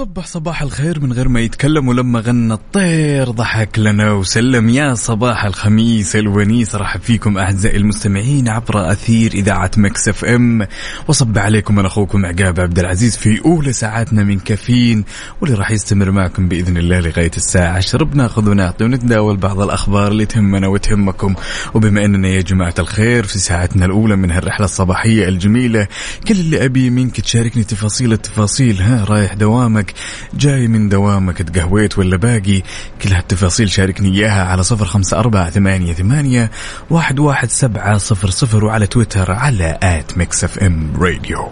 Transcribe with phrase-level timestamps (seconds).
[0.00, 4.68] وصبح صباح الخير من غير ما يتكلم ولما غنى الطير ضحك لنا وسلم.
[4.68, 10.66] يا صباح الخميس الونيس رحب فيكم أعزائي المستمعين عبر أثير إذاعة Mix FM.
[11.08, 15.04] وصب عليكم أنا أخوكم عقاب عبد العزيز في اولى ساعاتنا من كافيين
[15.40, 20.26] واللي راح يستمر معكم بإذن الله لغاية الساعة 10 بناخذ ونعطي ونتداول بعض الأخبار اللي
[20.26, 21.34] تهمنا وتهمكم.
[21.74, 25.86] وبما أننا يا جماعة الخير في ساعتنا الأولى من هالرحلة الصباحية الجميلة
[26.28, 28.82] كل اللي أبي منك تشاركني تفاصيل التفاصيل.
[28.82, 29.89] ها رايح دوامك
[30.34, 32.62] جاي من دوامك تقهويت ولا باقي؟
[33.02, 36.50] كل هالتفاصيل شاركني إياها على صفر خمسة أربعة ثمانية, ثمانية
[36.90, 41.48] واحد, واحد سبعة صفر صفر وعلى تويتر على at Mix FM Radio.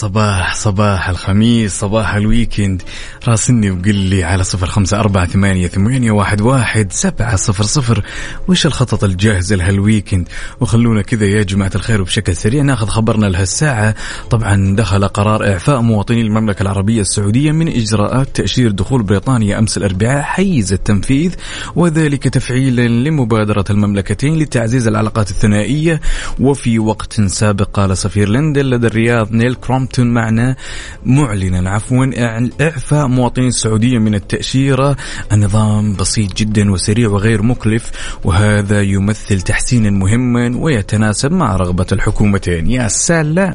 [0.00, 2.82] الصباح صباح الخميس صباح ال weekend.
[3.28, 8.04] راسلني وقل لي على صفر خمسة أربعة ثمانية, ثمانية واحد, واحد سبعة صفر صفر.
[8.48, 10.28] وش الخطط الجاهزة لهال weekend؟
[10.60, 12.62] وخلونا كذا يا جماعة الخير وبشكل سريع.
[12.62, 13.94] ناخذ خبرنا لهالساعة.
[14.30, 20.22] طبعا دخل قرار إعفاء مواطني المملكة العربية السعودية من إجراءات تأشير دخول بريطانيا أمس الأربعاء.
[20.22, 21.34] حيز التنفيذ
[21.76, 26.00] وذلك تفعيلا لمبادرة المملكتين لتعزيز العلاقات الثنائية.
[26.40, 29.54] وفي وقت سابق قال سفير لندن لدى الرياض نيل
[29.90, 30.56] كرومبتون معنا
[31.04, 31.70] معلنا.
[31.70, 32.06] عفوا
[32.60, 34.96] إعفاء مواطني السعودية من التأشيرة.
[35.32, 37.90] النظام بسيط جدا وسريع وغير مكلف
[38.24, 42.70] وهذا يمثل تحسينا مهما ويتناسب مع رغبة الحكومتين.
[42.70, 43.54] يا سلام!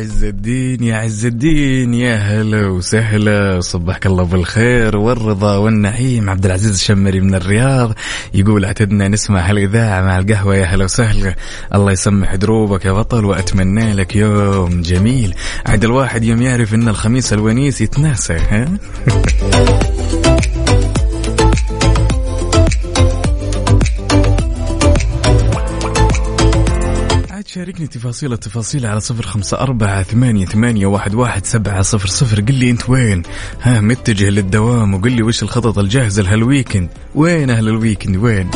[0.00, 3.60] عز الدين يا عز الدين يا هلا وسهلا.
[3.60, 6.30] صبحك الله بالخير والرضا والنعيم.
[6.30, 7.92] عبد العزيز الشمري من الرياض
[8.34, 10.56] يقول اعتدنا نسمع هالاذاعه مع القهوة.
[10.56, 11.34] يا هلا وسهلا.
[11.74, 15.34] الله يسمح دروبك يا بطل وأتمنى لك يوم جميل.
[15.66, 18.68] عاد الواحد يوم يعرف إن الخميس الونيس يتناسى ها؟
[27.60, 32.40] شاركني تفاصيل التفاصيل على صفر خمسة أربعة ثمانية, ثمانية واحد, واحد سبعة صفر صفر.
[32.40, 33.22] قل لي أنت وين؟
[33.62, 36.88] ها متجه للدوام وقل لي وش الخطط الجاهزة لهال weekend.
[37.14, 38.50] وين أهل ال weekend؟ وين؟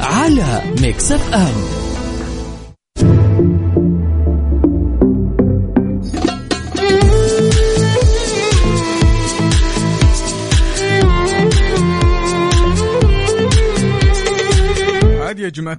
[0.00, 1.91] على Mix FM.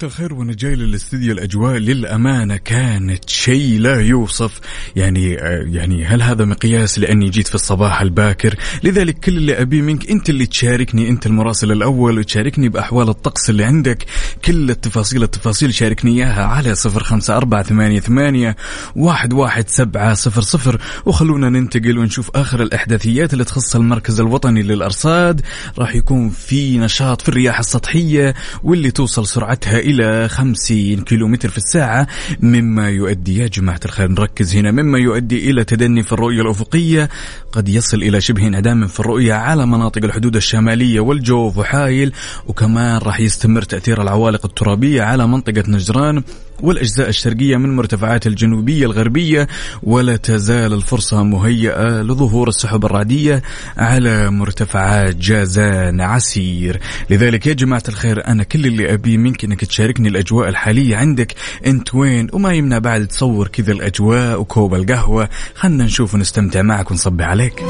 [0.03, 4.59] الخير وأنا جاي للاستديو الأجواء للأمانة كانت شيء لا يوصف.
[4.95, 9.81] يعني آه، يعني هل هذا مقياس لأني جيت في الصباح الباكر؟ لذلك كل اللي أبيه
[9.81, 14.05] منك أنت اللي تشاركني أنت المراسل الأول وتشاركني بأحوال الطقس اللي عندك.
[14.45, 18.55] كل التفاصيل التفاصيل شاركني إياها على صفر خمسة أربعة ثمانية, ثمانية
[18.95, 20.81] واحد, واحد سبعة صفر صفر.
[21.05, 25.41] وخلونا ننتقل ونشوف آخر الأحداثيات اللي تخص المركز الوطني للأرصاد.
[25.77, 28.33] راح يكون في نشاط في الرياح السطحية
[28.63, 29.92] واللي توصل سرعتها إلى
[30.27, 32.07] 50 كيلومتر في الساعة
[32.39, 37.09] مما يؤدي يا جماعة الخير نركز هنا مما يؤدي إلى تدني في الرؤية الأفقية.
[37.51, 42.13] قد يصل إلى شبه انعدام في الرؤية على مناطق الحدود الشمالية والجوف وحايل
[42.47, 46.23] وكمان راح يستمر تأثير العوالق الترابية على منطقة نجران.
[46.63, 49.47] والأجزاء الشرقية من مرتفعات الجنوبية الغربية
[49.83, 53.41] ولا تزال الفرصة مهيئة لظهور السحب الرعدية
[53.77, 56.79] على مرتفعات جازان عسير.
[57.09, 61.35] لذلك يا جماعة الخير أنا كل اللي أبيه منك إنك تشاركني الأجواء الحالية عندك.
[61.65, 65.29] انت وين وما يمنع بعد تصور كذا الأجواء وكوب القهوة.
[65.55, 67.63] خلنا نشوف ونستمتع معك ونصبي عليك.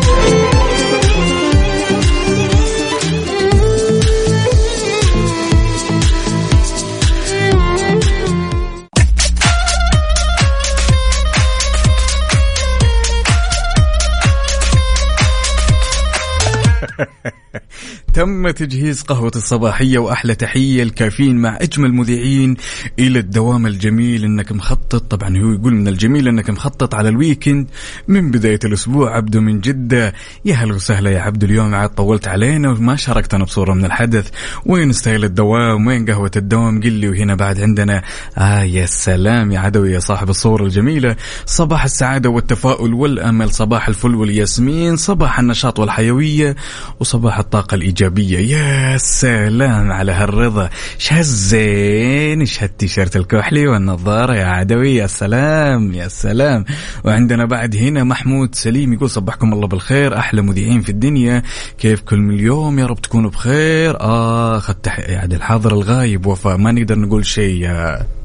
[18.14, 22.58] تم تجهيز قهوة الصباحية وأحلى تحية الكافيين مع أجمل مذيعين
[23.00, 24.96] إلى الدوام الجميل إنك مخطط.
[24.96, 27.68] طبعا هو يقول من الجميل إنك مخطط على ال weekend.
[28.08, 30.14] من بداية الأسبوع عبده من جدة.
[30.46, 34.30] يا هلا وسهلا يا عبدو اليوم عاد طولت علينا وما شاركتنا بصورة من الحدث.
[34.66, 38.04] وين style الدوام؟ وين قهوة الدوام؟ قل لي وهنا بعد عندنا.
[38.38, 41.16] آه يا سلام يا عبدو يا صاحب الصورة الجميلة.
[41.46, 46.56] صباح السعادة والتفاؤل والأمل صباح الفل والياسمين صباح النشاط والحيوية
[47.00, 48.03] وصباح الطاقة الإيجابية.
[48.04, 50.70] يا سلام على هالرضا.
[50.98, 56.66] شهزين إيش هالتيشيرت الكحلي والنظارة يا عدوي؟ يا سلام يا سلام.
[57.06, 61.44] وعندنا بعد هنا محمود سليم يقول صبحكم الله بالخير أحلى مذيعين في الدنيا.
[61.78, 63.98] كيفكم اليوم يا رب تكونوا بخير.
[64.00, 68.23] أخذت يعني الحاضر الغايب وفاء ما نقدر نقول شيء يا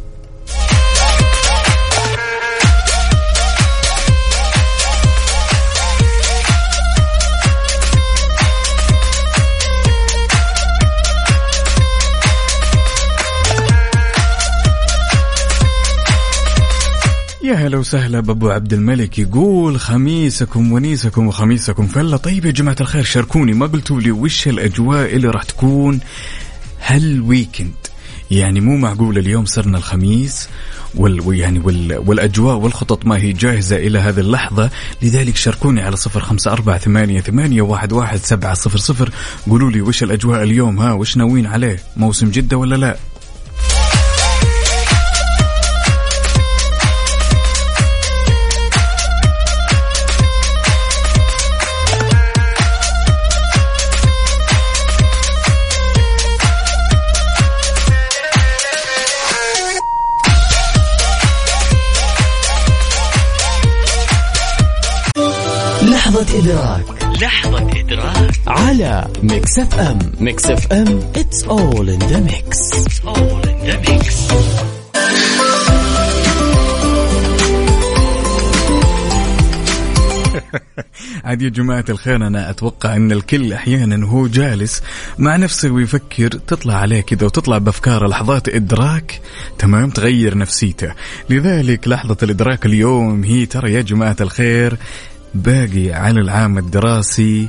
[17.48, 23.02] يا هلا وسهلا بابو عبد الملك يقول خميسكم ونيسكم وخميسكم فله طيب يا جماعة الخير
[23.02, 23.52] شاركوني.
[23.52, 26.00] ما قلتوا لي وش الأجواء اللي راح تكون
[26.86, 27.72] هالويكند
[28.30, 30.48] يعني مو معقول اليوم صرنا الخميس
[30.94, 34.70] وال يعني وال والأجواء والخطط ما هي جاهزة إلى هذه اللحظة.
[35.02, 39.10] لذلك شاركوني على صفر خمسة أربعة ثمانية, ثمانية واحد, واحد سبعة صفر صفر.
[39.50, 42.96] قولوا لي وش الأجواء اليوم؟ ها وش ناويين عليه؟ موسم جدة ولا لا؟
[66.18, 66.84] لحظة إدراك.
[67.22, 68.30] لحظة إدراك.
[68.46, 69.98] على Mix FM.
[70.20, 72.70] Mix FM it's all in the mix.
[72.72, 74.28] It's all in the mix.
[81.24, 84.82] عاد يا جماعة الخير أنا أتوقع أن الكل أحيانا وهو جالس
[85.18, 89.20] مع نفسه ويفكر تطلع عليه كذا وتطلع بأفكار لحظات إدراك
[89.58, 90.92] تمام؟ تغير نفسيته.
[91.30, 94.78] لذلك لحظة الإدراك اليوم هي ترى يا جماعة الخير
[95.42, 97.48] باقي على العام الدراسي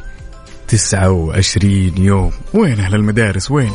[0.68, 2.32] 29 يوم.
[2.54, 3.72] وين أهل المدارس؟ وين؟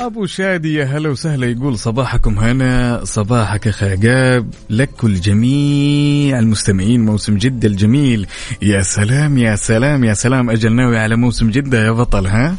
[0.00, 7.36] أبو شادي يا هلا وسهلا يقول صباحكم هنا صباحك اخ عقاب لك ولجميع المستمعين موسم
[7.36, 8.26] جده الجميل.
[8.62, 12.56] يا سلام يا سلام يا سلام أجل ناوي على موسم جدة يا بطل ها؟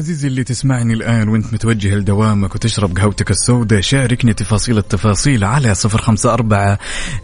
[0.00, 6.00] عزيزي اللي تسمعني الآن وانت متوجه لدوامك وتشرب قهوتك السوداء شاركني تفاصيل التفاصيل على صفر
[6.00, 6.78] خمسة أربعة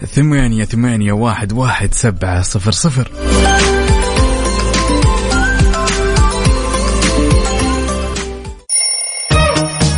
[0.07, 3.11] ثمانية, ثمانية واحد, واحد سبعة صفر صفر.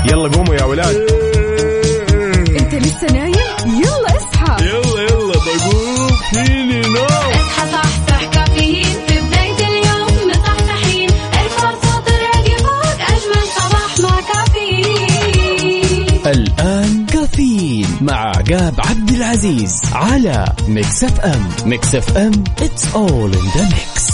[0.04, 1.17] يلا قوموا يا ولاد.
[17.38, 24.12] كافيين مع عقاب عبد العزيز على Mix FM Mix FM it's all in the mix.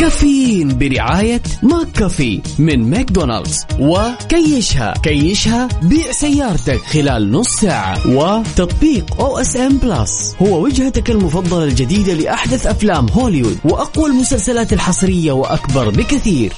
[0.00, 10.34] كافيين برعاية McCafé من ماكدونالدز وكيشها كيشها بيع سيارتك خلال نص ساعة وتطبيق OSN Plus
[10.42, 16.52] هو وجهتك المفضلة الجديدة لأحدث أفلام هوليوود وأقوى المسلسلات الحصرية وأكبر بكثير.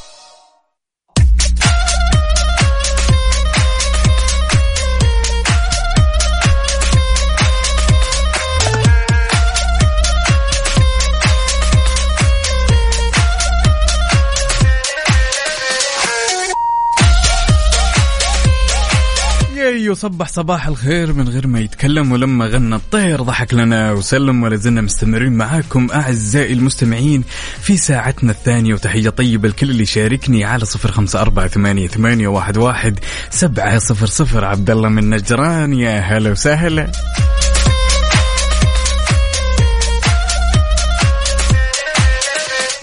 [20.00, 24.80] صبح صباح الخير من غير ما يتكلم ولما غنى الطير ضحك لنا وسلم ولا زلنا
[24.80, 27.24] مستمرين معاكم أعزائي المستمعين
[27.60, 28.74] في ساعتنا الثانية.
[28.74, 32.98] وتحية طيبة لكل اللي شاركني على صفر خمسة أربعة ثمانية, ثمانية واحد, واحد
[33.30, 34.44] سبعة صفر صفر.
[34.44, 36.92] عبد الله من نجران يا هلا وسهلا.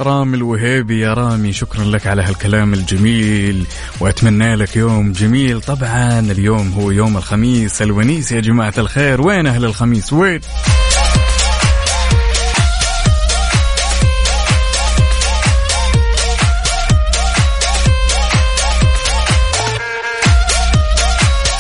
[0.01, 3.65] رامي الوهيبي يا رامي شكرا لك على هالكلام الجميل
[3.99, 5.61] وأتمنى لك يوم جميل.
[5.61, 9.21] طبعا اليوم هو يوم الخميس الونيس يا جماعة الخير.
[9.21, 10.39] وين أهل الخميس؟ وين؟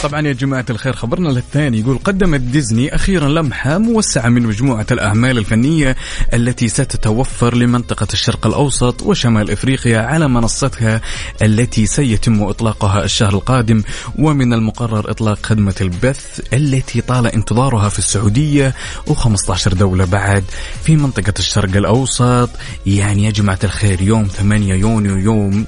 [0.07, 5.37] طبعا يا جماعة الخير خبرنا للثاني يقول قدمت ديزني أخيرا لمحة موسعة من مجموعة الأعمال
[5.37, 5.95] الفنية
[6.33, 11.01] التي ستتوفر لمنطقة الشرق الأوسط وشمال إفريقيا على منصتها
[11.41, 13.83] التي سيتم إطلاقها الشهر القادم
[14.19, 18.73] ومن المقرر إطلاق خدمة البث التي طال انتظارها في السعودية
[19.09, 20.43] و15 دولة بعد
[20.83, 22.49] في منطقة الشرق الأوسط.
[22.85, 25.65] يعني يا جماعة الخير يوم 8 يونيو يوم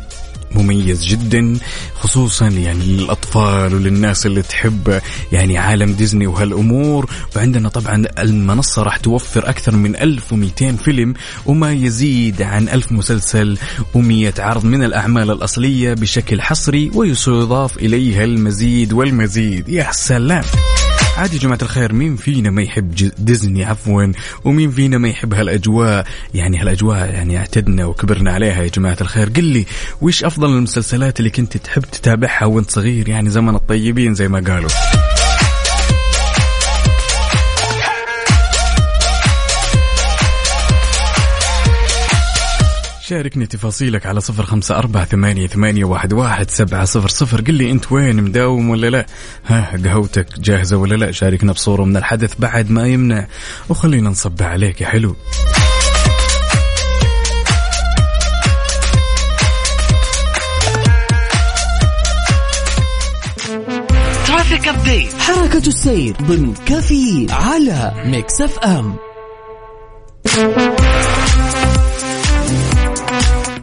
[0.52, 1.54] مميز جدا
[1.96, 5.02] خصوصا يعني للاطفال وللناس اللي تحب
[5.32, 7.10] يعني عالم ديزني وهالأمور.
[7.36, 11.14] وعندنا طبعا المنصة راح توفر أكثر من 1200 فيلم
[11.46, 13.58] وما يزيد عن 1000 مسلسل
[13.96, 19.70] و100 عرض من الأعمال الأصلية بشكل حصري ويضاف إليها المزيد والمزيد.
[19.70, 20.44] يا سلام!
[21.20, 24.14] عادي يا جماعة الخير مين فينا ما يحب ديزني عفوا؟
[24.46, 29.30] ومين فينا ما يحب هالأجواء؟ يعني هالأجواء يعني اعتدنا وكبرنا عليها يا جماعة الخير.
[29.30, 29.66] قل لي
[30.02, 34.70] وش أفضل المسلسلات اللي كنت تحب تتابعها وأنت صغير؟ يعني زمن الطيبين زي ما قالوا.
[43.10, 47.42] شاركني تفاصيلك على صفر خمسة أربعة ثمانية, ثمانية واحد, واحد سبعة صفر صفر.
[47.42, 49.06] قل لي أنت وين مداوم ولا لا؟
[49.46, 53.28] ها قهوتك جاهزة ولا لا؟ شاركنا بصورة من الحدث بعد ما يمنع.
[53.70, 55.16] وخلينا نصب عليك يا حلو.
[64.28, 68.96] traffic ابديت حركة السير ضمن كفي على Mix FM.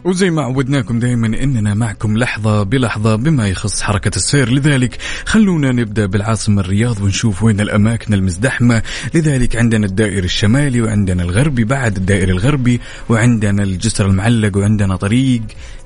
[0.07, 4.49] وزي ما عودناكم دائما إننا معكم لحظة بلحظة بما يخص حركة السير.
[4.49, 8.83] لذلك خلونا نبدأ بالعاصمة الرياض ونشوف وين الأماكن المزدحمة.
[9.13, 15.41] لذلك عندنا الدائر الشمالي وعندنا الغربي بعد الدائر الغربي وعندنا الجسر المعلق وعندنا طريق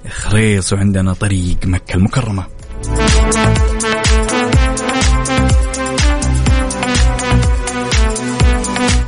[0.10, 2.46] خريص وعندنا طريق مكة المكرمة.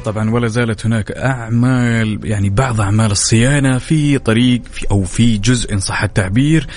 [0.05, 5.73] طبعا ولا زالت هناك أعمال يعني بعض أعمال الصيانة في طريق في أو في جزء
[5.73, 6.67] إن صح التعبير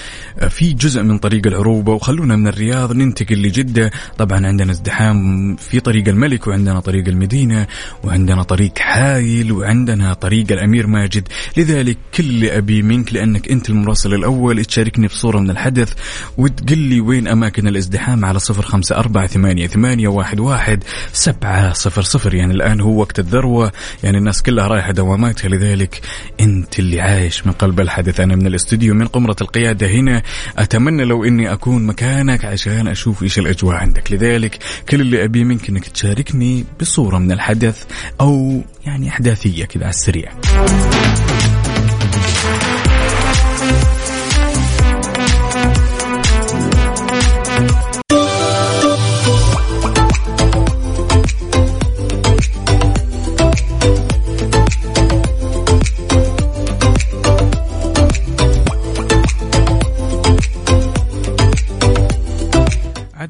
[0.49, 3.91] في جزء من طريق العروبة وخلونا من الرياض ننتقل لجدة.
[4.19, 7.67] طبعا عندنا ازدحام في طريق الملك وعندنا طريق المدينة
[8.05, 11.29] وعندنا طريق حايل وعندنا طريق الأمير ماجد.
[11.57, 14.65] لذلك كل اللي أبي منك لأنك أنت المراسل الأول.
[14.65, 15.93] تشاركني في صورة من الحدث
[16.39, 22.03] وتقول لي وين أماكن الازدحام على صفر خمسة أربعة ثمانية, ثمانية واحد, واحد سبعة صفر
[22.03, 22.35] صفر.
[22.35, 23.73] يعني الآن هو وقت الذروة.
[24.03, 25.49] يعني الناس كلها رايحة دواماتها.
[25.49, 26.01] لذلك
[26.41, 30.23] أنت اللي عايش من قلب الحدث أنا من الاستوديو من قمرة القيادة هنا.
[30.59, 34.13] أتمنى لو أني أكون مكانك عشان أشوف إيش الأجواء عندك.
[34.13, 34.59] لذلك
[34.89, 37.85] كل اللي أبي منك أنك تشاركني بصورة من الحدث
[38.21, 40.33] أو يعني أحداثية كذا على السريع.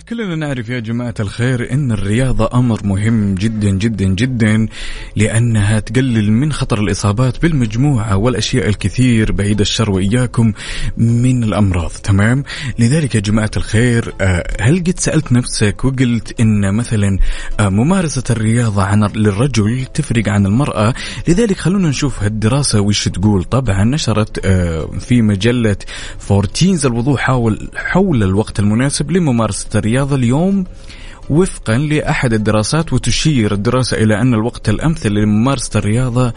[0.09, 4.69] كلنا نعرف يا جماعة الخير أن الرياضة أمر مهم جدا جدا جدا
[5.17, 10.53] لأنها تقلل من خطر الإصابات بالمجموعة والأشياء الكثير بعيد الشر وإياكم
[10.97, 11.91] من الأمراض.
[11.91, 12.45] تمام؟
[12.79, 17.19] لذلك يا جماعة الخير آه، هل قد سألت نفسك وقلت أن مثلا
[17.61, 20.95] آه، ممارسة الرياضة عن للرجل تفرق عن المرأة؟
[21.29, 23.45] لذلك خلونا نشوف هالدراسة وش تقول.
[23.45, 25.77] طبعا نشرت آه، في مجلة
[26.19, 29.96] فورتينز الوضوح حول حول الوقت المناسب لممارسة الرياضة.
[29.97, 30.65] الرياضة اليوم
[31.31, 36.33] وفقا لأحد الدراسات وتشير الدراسة إلى أن الوقت الأمثل لممارسة الرياضة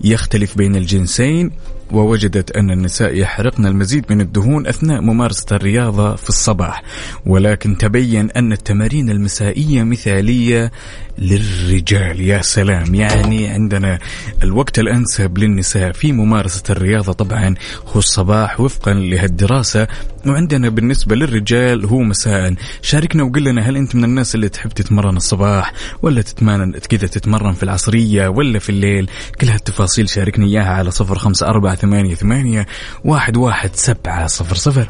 [0.00, 1.50] يختلف بين الجنسين.
[1.92, 6.82] ووجدت أن النساء يحرقن المزيد من الدهون أثناء ممارسة الرياضة في الصباح.
[7.26, 10.72] ولكن تبين أن التمارين المسائية مثالية
[11.18, 12.20] للرجال.
[12.20, 12.94] يا سلام.
[12.94, 13.98] يعني عندنا
[14.42, 17.54] الوقت الأنسب للنساء في ممارسة الرياضة طبعا
[17.86, 19.88] هو الصباح وفقا لهالدراسة.
[20.26, 22.54] وعندنا بالنسبة للرجال هو مساء.
[22.82, 27.52] شاركنا وقل لنا هل أنت من الناس اللي تحب تتمرن الصباح؟ ولا تتمرن كذا تتمرن
[27.52, 32.66] في العصرية ولا في الليل؟ كل هالتفاصيل شاركني إياها على صفر خمسة أربعة ثمانية ثمانية
[33.04, 34.88] واحد واحد سبعة صفر صفر.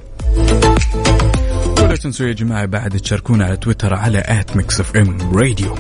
[1.83, 5.75] ولا تنسوا يا جماعة بعد تشاركونا على تويتر على at Mix FM Radio.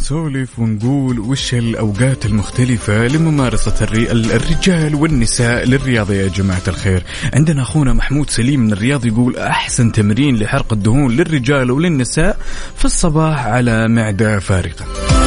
[0.00, 3.88] نسولف ونقول وش الأوقات المختلفة لممارسة.
[4.10, 7.02] الرجال والنساء للرياضة يا جماعة الخير
[7.34, 12.38] عندنا أخونا محمود سليم من الرياض يقول أحسن تمرين لحرق الدهون للرجال وللنساء
[12.76, 15.19] في الصباح على معدة فارغة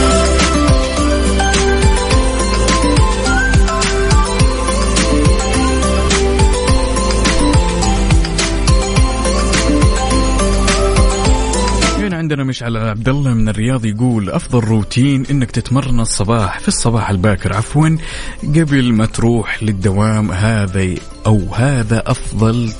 [12.33, 17.53] عندنا مشعل عبد الله من الرياض يقول أفضل روتين إنك تتمرن الصباح في الصباح الباكر.
[17.53, 17.97] عفوا
[18.43, 22.71] قبل ما تروح للدوام هذا أو هذا أفضل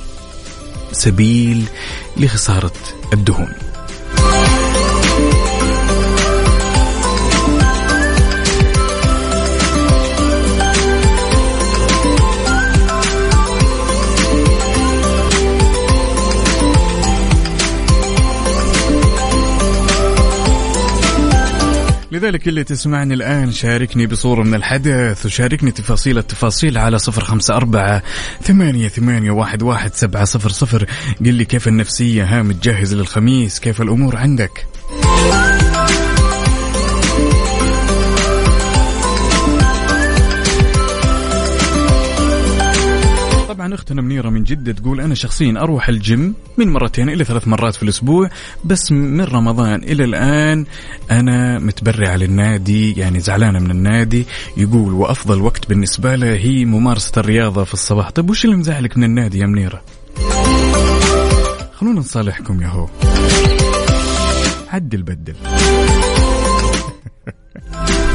[0.92, 1.64] سبيل
[2.16, 2.72] لخسارة
[3.12, 3.73] الدهون.
[22.14, 28.02] لذلك اللي تسمعني الآن شاركني بصورة من الحدث وشاركني تفاصيل التفاصيل على صفر خمسة أربعة
[28.42, 30.86] ثمانية, ثمانية واحد, واحد سبعة صفر صفر.
[31.20, 34.66] قل لي كيف النفسية؟ ها متجهز للخميس كيف الأمور عندك؟
[43.64, 47.74] طبعا اختنا منيره من جدة تقول أنا شخصيا أروح الجيم من مرتين إلى ثلاث مرات
[47.74, 48.30] في الأسبوع
[48.64, 50.66] بس من رمضان إلى الآن
[51.10, 54.26] أنا متبرع للنادي يعني زعلانة من النادي.
[54.56, 58.10] يقول وأفضل وقت بالنسبة له هي ممارسة الرياضة في الصباح.
[58.10, 59.82] طيب وش اللي مزعلك من النادي يا منيرة؟
[61.72, 62.88] خلونا نصالحكم يا هو.
[64.68, 65.34] عدل بدل.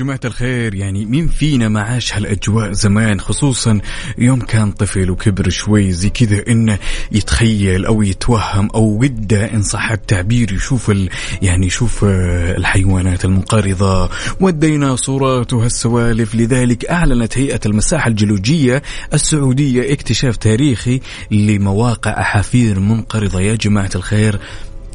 [0.00, 3.80] جماعة الخير يعني مين فينا ما عاش هالأجواء زمان خصوصا
[4.18, 6.78] يوم كان طفل وكبر شوي زي كذا إنه
[7.12, 11.08] يتخيل أو يتوهم أو وده إن صح التعبير يشوف ال
[11.42, 14.10] يعني يشوف آه، الحيوانات المنقرضة
[14.40, 18.82] والديناصورات وهالسوالف لذلك أعلنت هيئة المساحة الجيولوجية
[19.14, 23.40] السعودية اكتشاف تاريخي لمواقع أحافير منقرضة.
[23.40, 24.40] يا جماعة الخير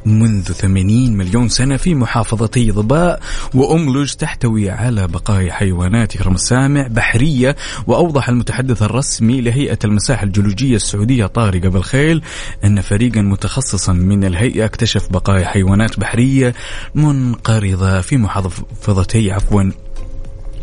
[0.06, 3.20] منذ 80 مليون سنة في محافظتي ضباء
[3.54, 7.56] وأملج تحتوي على بقايا حيوانات رمسامع بحرية
[7.88, 12.22] وأوضح المتحدث الرسمي لهيئة المساحة الجيولوجية السعودية طارق أبو الخيل
[12.64, 16.54] أن فريقا متخصصا من الهيئة اكتشف بقايا حيوانات بحرية
[16.96, 19.72] منقرضة في محافظتي عفوا.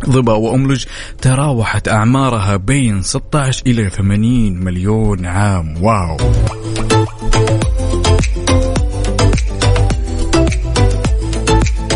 [0.09, 0.85] ضبا وأملج
[1.20, 5.83] تراوحت أعمارها بين 16 إلى 80 مليون عام.
[5.83, 6.16] واو!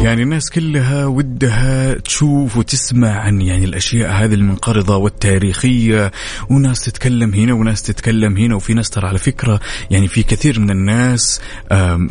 [0.06, 6.12] يعني الناس كلها ودها تشوف وتسمع عن يعني الأشياء هذه المنقرضة والتاريخية
[6.50, 10.70] وناس تتكلم هنا وناس تتكلم هنا وفي ناس ترى على فكرة يعني في كثير من
[10.70, 11.40] الناس
[11.72, 12.08] آه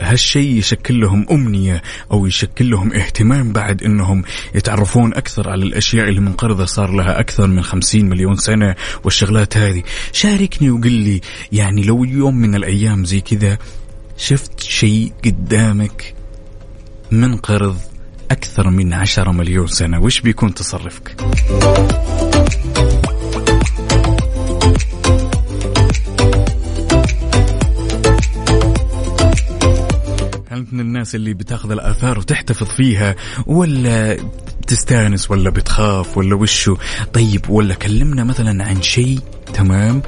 [0.00, 6.20] هالشيء يشكل لهم أمنية أو يشكل لهم اهتمام بعد إنهم يتعرفون أكثر على الأشياء اللي
[6.20, 9.82] منقرضة صار لها أكثر من 50 مليون سنة والشغلات هذه.
[10.12, 11.20] شاركني وقل لي
[11.52, 13.58] يعني لو يوم من الأيام زي كذا
[14.16, 16.14] شفت شيء قدامك
[17.10, 17.78] منقرض
[18.30, 20.00] أكثر من عشرة مليون سنة.
[20.00, 21.16] وش بيكون تصرفك؟
[30.50, 33.14] هل من الناس اللي بتاخذ الآثار وتحتفظ فيها
[33.46, 34.16] ولا
[34.62, 36.76] بتستانس ولا بتخاف ولا وشو؟
[37.12, 39.18] طيب ولا كلمنا مثلا عن شيء
[39.54, 40.02] تمام؟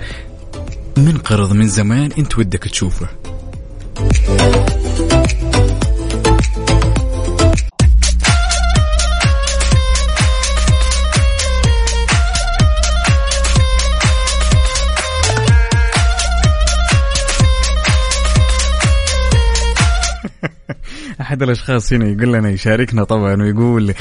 [0.97, 3.09] منقرض من زمان أنت ودك تشوفه.
[21.37, 23.95] احد الأشخاص هنا يقول لنا يشاركنا طبعا ويقول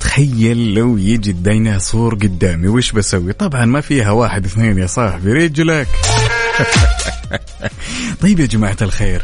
[0.00, 5.88] تخيل لو يجي الديناصور قدامي وش بسوي؟ طبعا ما فيها واحد اثنين يا صاحبي رجلك
[8.22, 9.22] طيب يا جماعة الخير.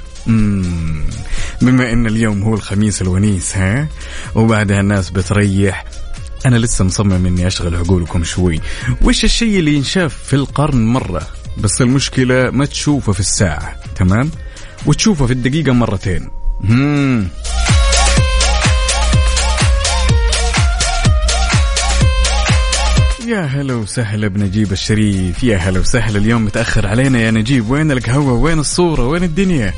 [1.63, 3.89] بما إن اليوم هو الخميس الونيس ها؟
[4.35, 5.85] وبعدها الناس بتريح.
[6.47, 8.61] أنا لسه مصمم إني أشغل عقولكم شوي.
[9.03, 11.23] وش الشيء اللي ينشاف في القرن مرة؟
[11.59, 14.31] بس المشكلة ما تشوفه في الساعة تمام؟
[14.87, 16.29] وتشوفه في الدقيقة مرتين.
[16.61, 17.29] مم.
[23.29, 25.45] يا هلا وسهلا بنجيب الشريف.
[25.45, 26.19] يا هلا وسهلا.
[26.19, 27.71] اليوم متأخر علينا يا نجيب.
[27.71, 29.73] وين القهوة؟ وين الصورة؟ وين الدنيا؟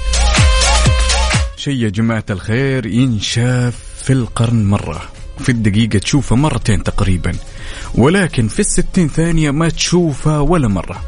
[1.57, 5.03] شيء يا جماعة الخير ينشاف في القرن مرة.
[5.39, 7.33] في الدقيقة تشوفه مرتين تقريبا.
[7.95, 11.05] ولكن في الستين ثانية ما تشوفه ولا مرة.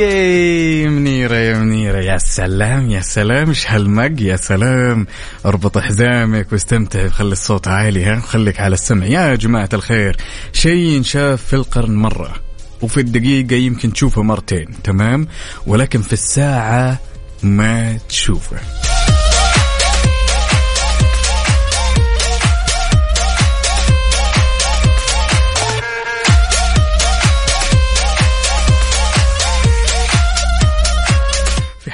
[0.00, 5.06] ياي منيرة يا منيرة يا سلام يا سلام إيش هالمق يا سلام.
[5.46, 9.06] أربط حزامك واستمتع خلي الصوت عالي ها؟ خليك على السمع.
[9.06, 10.16] يا جماعة الخير
[10.52, 12.34] شيء ينشاف في القرن مرة
[12.82, 15.28] وفي الدقيقة يمكن تشوفه مرتين تمام؟
[15.66, 16.98] ولكن في الساعة
[17.42, 18.89] ما تشوفه.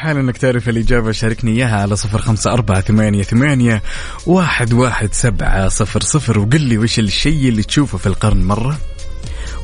[0.07, 1.12] حال إنك تعرف الإجابة.
[1.12, 3.83] شاركني إياها على صفر خمسة أربعة ثمانية ثمانية
[4.27, 6.38] واحد واحد سبعة صفر صفر.
[6.38, 8.79] وقل لي وش الشيء اللي تشوفه في القرن مرة؟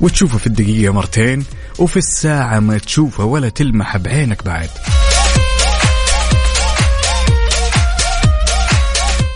[0.00, 1.44] وتشوفه في الدقيقة مرتين
[1.78, 4.70] وفي الساعة ما تشوفه ولا تلمح بعينك بعد.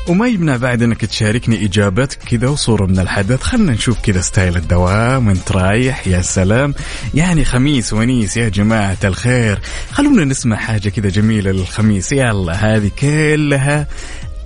[0.08, 3.42] وما يمنع بعد إنك تشاركني إجابتك كذا وصورة من الحدث.
[3.42, 6.74] خلنا نشوف كذا ستايل الدوام وانت رايح يا سلام.
[7.14, 9.58] يعني خميس ونيس يا جماعة الخير.
[9.92, 12.12] خلونا نسمع حاجة كذا جميلة للخميس.
[12.12, 13.86] يلا هذه كلها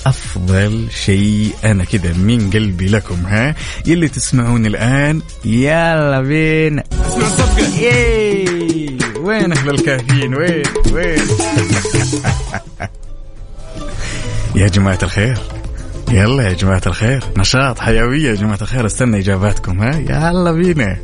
[0.06, 3.54] أفضل شيء أنا كذا من قلبي لكم ها؟
[3.86, 6.84] يلي تسمعون الآن يلا بينا.
[9.20, 11.20] وين أهل الكافيين؟ وين وين؟
[14.54, 15.38] يا جماعة الخير.
[16.10, 17.24] يلا يا جماعة الخير.
[17.36, 18.86] نشاط حيوية يا جماعة الخير.
[18.86, 20.96] استنى إجاباتكم ها؟ يلا بينا.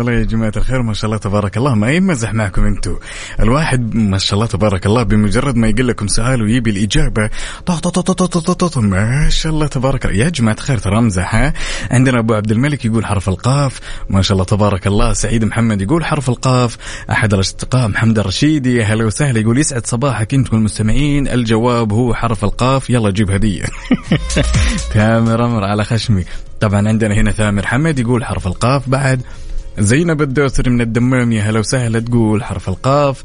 [0.00, 1.74] والله يا جماعة الخير ما شاء الله تبارك الله.
[1.74, 2.96] ما يمزح معكم أنتم
[3.40, 7.30] الواحد ما شاء الله تبارك الله بمجرد ما يقول لكم سؤال ويبي الإجابة
[8.76, 10.16] ما شاء الله تبارك الله.
[10.16, 11.52] يا جماعة الخير ترى أمزح ها؟
[11.90, 13.80] عندنا أبو عبد الملك يقول حرف القاف.
[14.10, 15.12] ما شاء الله تبارك الله.
[15.12, 16.76] سعيد محمد يقول حرف القاف.
[17.10, 18.82] أحد الأصدقاء محمد الرشيدي.
[18.82, 22.90] هلا وسهلا يقول يسعد صباحك أنت والمستمعين الجواب هو حرف القاف.
[22.90, 23.64] يلا جيب هدية.
[24.94, 26.24] تامر أمر على خشمي.
[26.60, 28.88] طبعا عندنا هنا ثامر حمد يقول حرف القاف.
[28.88, 29.22] بعد
[29.78, 31.32] زينب الدوسري من الدمام.
[31.32, 33.22] يا هلا وسهلا تقول حرف القاف.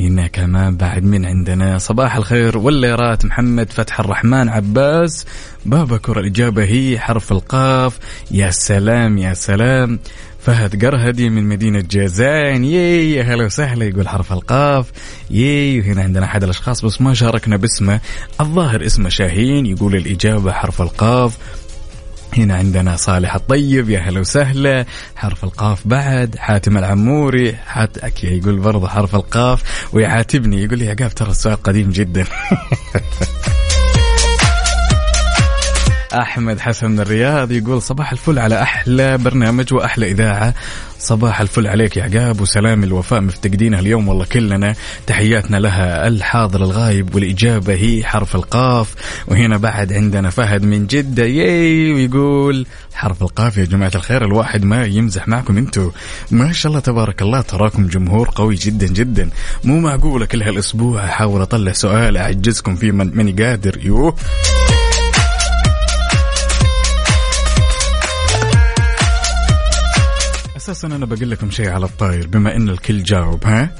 [0.00, 3.24] هنا كمان بعد من عندنا صباح الخير والليرات.
[3.24, 5.26] محمد فتح الرحمن عباس
[5.66, 7.98] بابكر الإجابة هي حرف القاف.
[8.30, 9.98] يا سلام يا سلام.
[10.40, 12.64] فهد قرهدي من مدينة جازان.
[12.64, 14.92] يي يا هلا وسهلا يقول حرف القاف.
[15.30, 18.00] يي وهنا عندنا أحد الأشخاص بس ما شاركنا باسمه.
[18.40, 21.38] الظاهر اسمه شاهين يقول الإجابة حرف القاف.
[22.38, 24.84] هنا عندنا صالح الطيب يا هلا وسهلا.
[25.16, 29.62] حرف القاف بعد حاتم العموري حات أكي يقول برضه حرف القاف
[29.94, 32.24] ويعاتبني يقول لي يا قاف ترى السؤال قديم جدا.
[36.14, 40.54] أحمد حسن من الرياض يقول صباح الفل على أحلى برنامج وأحلى إذاعة.
[40.98, 44.74] صباح الفل عليك يا عقاب وسلام الوفاء مفتقدينها اليوم والله كلنا.
[45.06, 48.94] تحياتنا لها الحاضر الغايب والإجابة هي حرف القاف.
[49.28, 54.84] وهنا بعد عندنا فهد من جدة ياي ويقول حرف القاف يا جماعة الخير الواحد ما
[54.84, 55.90] يمزح معكم أنتم
[56.30, 59.30] ما شاء الله تبارك الله تراكم جمهور قوي جدا جدا.
[59.64, 63.78] مو معقولة كل هالأسبوع أحاول أطلع سؤال أعجزكم فيه من ماني قادر.
[63.82, 64.16] يوه.
[70.70, 73.70] أساسا أنا بقول لكم شيء على الطاير بما إن الكل جاوب ها؟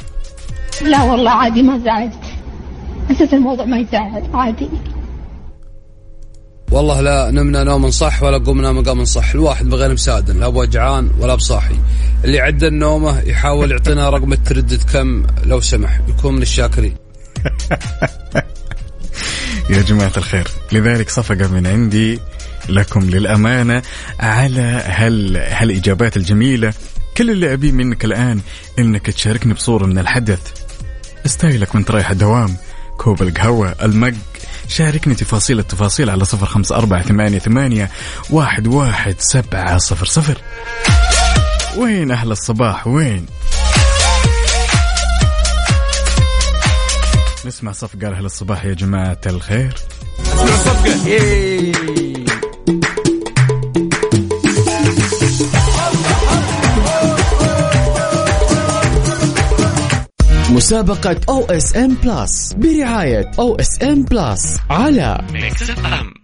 [0.82, 2.20] لا والله عادي ما زعلت.
[3.10, 4.68] أساس الموضوع ما يزعل عادي.
[6.70, 11.34] والله لا نمنا نوم صح ولا قمنا مقام صح الواحد بغير مساعد لا بوجعان ولا
[11.34, 11.74] بصاحي
[12.24, 16.96] اللي عدى النومة يحاول يعطينا رقم التردد كم لو سمح يكون من الشاكرين.
[19.70, 22.18] يا جماعة الخير لذلك صفقة من عندي
[22.68, 23.82] لكم للأمانة
[24.20, 26.72] على هال هالإجابات الجميلة.
[27.16, 28.40] كل اللي أبيه منك الآن
[28.78, 30.40] إنك تشاركني بصورة من الحدث.
[31.26, 32.56] ستايلك وانت رايح الدوام.
[32.96, 34.14] كوب القهوة المج.
[34.68, 37.90] شاركني تفاصيل التفاصيل على صفر خمسة أربعة ثمانية, ثمانية
[38.30, 40.38] واحد, واحد سبعة صفر صفر.
[41.76, 43.26] وين أهل الصباح؟ وين؟
[47.46, 49.74] نسمع صفقة أهل الصباح يا جماعة الخير.
[60.70, 66.19] مسابقة OSN Plus برعاية OSN Plus على Mix FM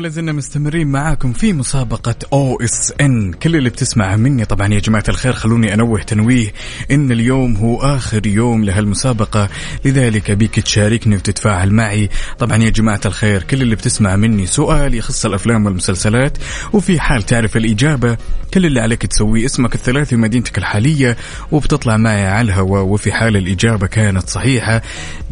[0.00, 3.32] ولا زلنا مستمرين معاكم في مسابقة OSN.
[3.32, 6.52] كل اللي بتسمع مني طبعا يا جماعة الخير خلوني أنوه تنويه
[6.90, 9.48] إن اليوم هو آخر يوم لهالمسابقة.
[9.84, 12.08] لذلك ابيك تشاركني وتتفاعل معي.
[12.38, 16.38] طبعا يا جماعة الخير كل اللي بتسمع مني سؤال يخص الأفلام والمسلسلات
[16.72, 18.16] وفي حال تعرف الإجابة
[18.54, 21.16] كل اللي عليك تسويه اسمك الثلاثي ومدينتك الحالية
[21.52, 24.82] وبتطلع معي على الهواء وفي حال الإجابة كانت صحيحة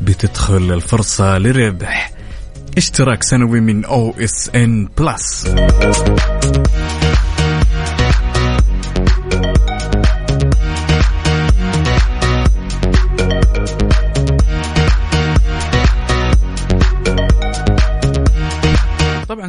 [0.02, 2.17] بتدخل الفرصة لربح.
[2.78, 5.44] اشتراك سنوي من OSN Plus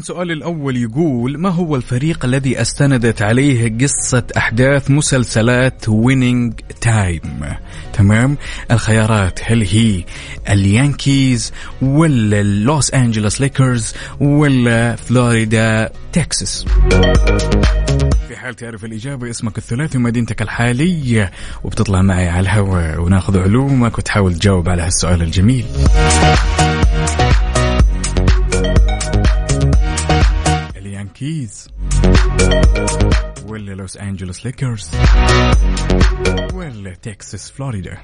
[0.09, 7.21] سؤالي الأول يقول ما هو الفريق الذي أستندت عليه قصة أحداث مسلسلات Winning Time
[7.93, 8.37] تمام؟
[8.71, 10.03] الخيارات هل هي
[10.49, 16.65] اليانكيز ولا لوس أنجلوس ليكرز ولا فلوريدا تكساس؟
[18.27, 21.31] في حال تعرف الإجابة اسمك الثلاثي ومدينتك الحالية
[21.63, 25.65] وبتطلع معي على الهواء وناخذ علومك وتحاول تجاوب على هالسؤال الجميل.
[31.21, 31.67] اليانكيز
[33.45, 34.89] ولا لوس أنجلوس ليكرز
[36.53, 37.97] ولا تكساس فلوريدا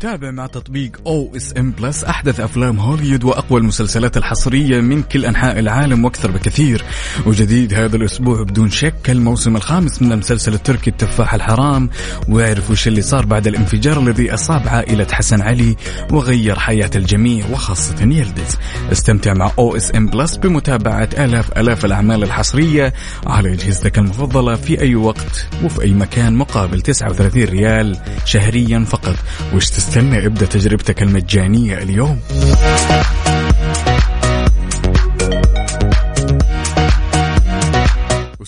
[0.00, 6.04] تابع مع تطبيق OSN Plus أحدث أفلام هوليوود وأقوى المسلسلات الحصرية من كل أنحاء العالم
[6.04, 6.84] وأكثر بكثير.
[7.26, 11.90] وجديد هذا الأسبوع بدون شك الموسم الخامس من المسلسل التركي التفاح الحرام.
[12.28, 15.76] واعرف وش اللي صار بعد الانفجار الذي أصاب عائلة حسن علي
[16.12, 18.56] وغير حياة الجميع وخاصة يلدز.
[18.92, 22.92] استمتع مع OSN Plus بمتابعة آلاف آلاف الأعمال الحصرية
[23.26, 29.16] على أجهزتك المفضلة في أي وقت وفي أي مكان مقابل 39 ريال شهريا فقط.
[29.54, 32.20] وش تستنى ابدأ تجربتك المجانية اليوم.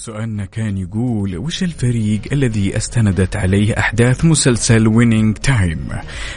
[0.01, 5.88] وسؤالنا كان يقول وش الفريق الذي استندت عليه أحداث مسلسل Winning Time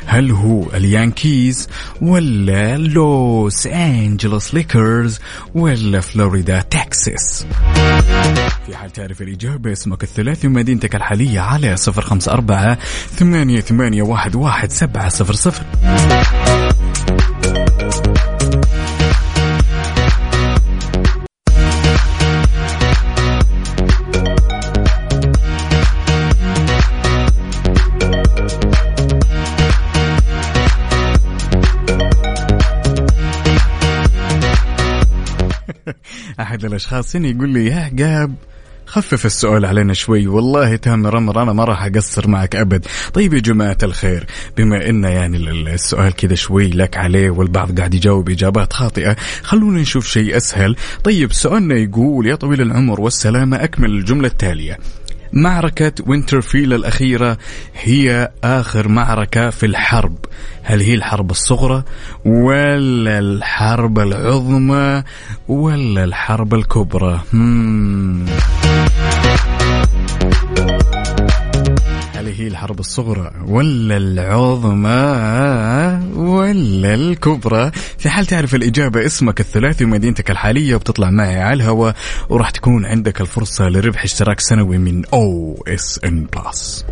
[0.06, 1.70] هل هو اليانكيز
[2.02, 5.20] ولا لوس أنجلوس ليكرز
[5.56, 7.46] ولا فلوريدا تكساس؟
[8.66, 12.78] في حال تعرف الإجابة اسمك الثلاثي ومدينتك الحالية على صفر خمسة أربعة
[13.16, 15.64] ثمانية, ثمانية واحد, واحد سبعة صفر صفر.
[36.74, 38.36] الاشخاص هنا يقول لي يا عقاب
[38.86, 40.28] خفف السؤال علينا شوي.
[40.28, 42.86] والله تامر أمر أنا ما راح أقصر معك أبد.
[43.14, 44.26] طيب يا جماعة الخير
[44.58, 50.08] بما إن يعني السؤال كذا شوي لك عليه والبعض قاعد يجاوب إجابات خاطئة خلونا نشوف
[50.08, 50.76] شيء أسهل.
[51.04, 54.78] طيب سؤالنا يقول يا طويل العمر والسلامة أكمل الجملة التالية.
[55.34, 57.38] معركة وينترفيل الأخيرة
[57.82, 60.18] هي آخر معركة في الحرب.
[60.64, 61.84] هل هي الحرب الصغرى
[62.26, 65.04] ولا الحرب العظمى
[65.48, 67.22] ولا الحرب الكبرى؟
[72.16, 74.90] هل هي الحرب الصغرى ولا العظمى؟
[76.44, 81.96] ولا الكبرى في حال تعرف الإجابة اسمك الثلاثي ومدينتك الحالية وبتطلع معي على الهواء
[82.30, 86.86] وراح تكون عندك الفرصة لربح اشتراك سنوي من OSN Plus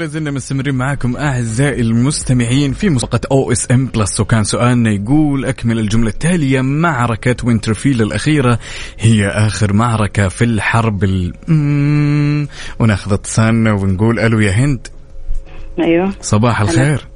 [0.00, 4.20] ولا زلنا مستمرين معاكم أعزائي المستمعين في مسابقة OSN Plus.
[4.20, 8.58] وكان سؤالنا يقول أكمل الجملة التالية معركة وينترفيل الأخيرة
[8.98, 11.32] هي آخر معركة في الحرب ال.
[12.78, 14.86] وناخذ اتصالنا ونقول ألو يا هند.
[15.80, 16.12] أيوه.
[16.20, 17.06] صباح الخير.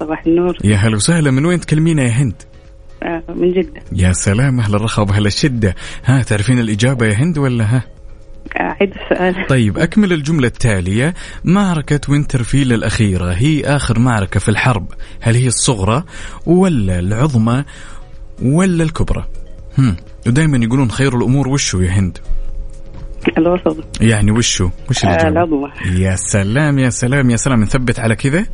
[0.00, 0.56] صباح النور.
[0.64, 2.42] يا هلا وسهلا من وين تكلمينا يا هند؟
[3.02, 3.82] آه من جدة.
[3.92, 5.74] يا سلام أهل الرخاء واهل الشدة.
[6.04, 7.82] ها تعرفين الإجابة يا هند ولا ها؟
[8.56, 9.46] آه عيد السؤال.
[9.46, 11.14] طيب أكمل الجملة التالية.
[11.44, 14.86] معركة وينترفيل الأخيرة هي آخر معركة في الحرب.
[15.20, 16.04] هل هي الصغرى
[16.46, 17.64] ولا العظمى
[18.42, 19.26] ولا الكبرى؟
[19.78, 19.96] هم.
[20.26, 22.18] ودائما يقولون خير الأمور وشو يا هند؟
[23.38, 23.84] الوسط.
[24.00, 25.70] يعني وشو؟ وش آه العظمى.
[25.86, 27.62] يا سلام يا سلام يا سلام.
[27.62, 28.46] نثبت على كذا؟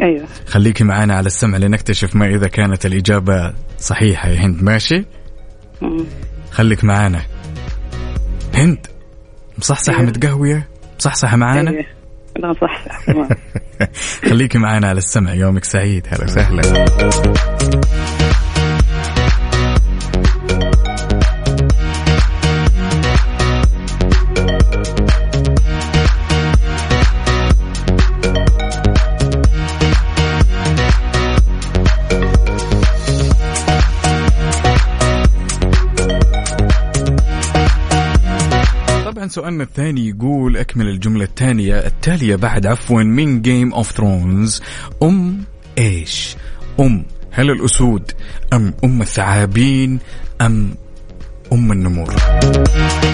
[0.00, 0.24] أيوه.
[0.46, 4.62] خليكي معانا على السمع لنكتشف ما إذا كانت الإجابة صحيحة يا هند.
[4.62, 5.04] ماشي؟
[5.82, 6.04] مم.
[6.50, 7.20] خليك معانا.
[8.56, 8.86] هند
[9.58, 10.08] مصحصحة أيوة.
[10.08, 11.84] متقهوية؟ مصحصحة معانا؟ أيوة.
[12.36, 12.84] لا صح
[14.28, 16.06] خليكي معنا على السمع يومك سعيد.
[16.10, 16.62] هلا وسهلا.
[39.44, 44.62] سؤالنا الثاني يقول أكمل الجملة الثانية التالية بعد عفوا من Game of Thrones
[45.02, 45.44] أم
[45.78, 46.36] إيش؟
[46.80, 48.12] أم هل الأسود
[48.52, 49.98] أم أم الثعابين
[50.40, 50.74] أم
[51.54, 52.14] أم النمور؟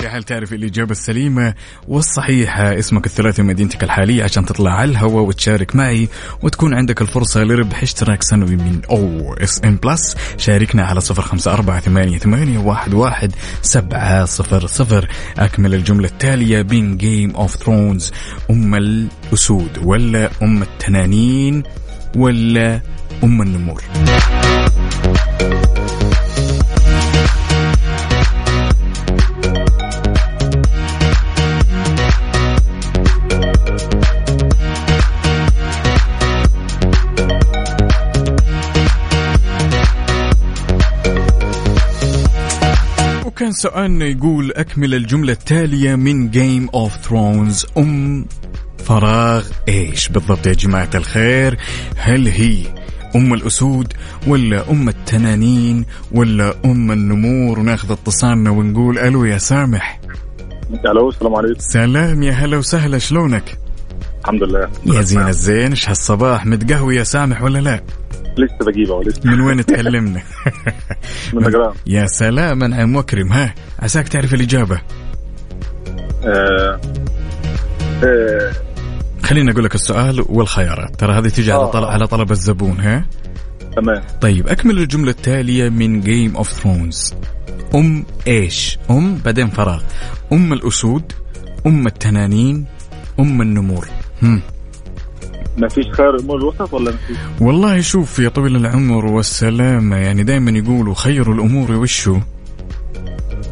[0.08, 1.54] هل تعرف الإجابة السليمة
[1.88, 6.08] والصحيحة؟ اسمك الثلاثي ومدينتك الحالية عشان تطلع على الهواء وتشارك معي
[6.42, 10.16] وتكون عندك الفرصة لربح اشتراك سنوي من OSN Plus.
[10.36, 15.08] شاركنا على صفر خمسة أربعة ثمانية, ثمانية واحد, واحد سبعة صفر صفر.
[15.38, 18.12] أكمل الجملة التالية من Game of Thrones
[18.50, 21.62] أم الأسود ولا أم التنانين
[22.16, 22.80] ولا
[23.24, 23.82] أم النمور.
[43.40, 48.26] وكان سؤالنا يقول أكمل الجملة التالية من Game of Thrones أم
[48.84, 51.58] فراغ إيش؟ بالضبط يا جماعة الخير.
[51.96, 52.62] هل هي
[53.16, 53.92] أم الأسود
[54.26, 60.00] ولا أم التنانين ولا أم النمور؟ وناخذ اتصالنا ونقول ألو يا سامح.
[60.86, 61.60] ألو السلام عليكم.
[61.60, 63.58] سلام يا هلا وسهلا شلونك؟
[64.20, 64.68] الحمد لله.
[64.86, 67.82] يا زين الزين إيش هالصباح؟ متقهوي يا سامح ولا لا؟
[68.38, 69.20] لسه بجيبه لسه.
[69.24, 70.22] من وين تكلمنا؟
[71.34, 74.80] من نجران يا سلام انعم واكرم ها عساك تعرف الإجابة.
[76.24, 76.80] آه
[78.04, 78.52] آه.
[79.22, 80.96] خليني أقول لك السؤال والخيارات.
[81.00, 81.70] ترى هذه تيجي على آه.
[81.70, 83.04] طلب على طلب الزبون ها؟
[83.76, 84.02] تمام.
[84.20, 87.14] طيب أكمل الجملة التالية من Game of Thrones
[87.74, 89.82] أم إيش؟ أم بعدين فراغ.
[90.32, 91.12] أم الأسود
[91.66, 92.66] أم التنانين
[93.20, 93.88] أم النمور.
[94.22, 94.40] هم.
[95.58, 100.22] ما فيش خير امور الوسط ولا ما فيش؟ والله شوف يا طويل العمر والسلامة يعني
[100.22, 102.18] دائما يقولوا خير الأمور وشو؟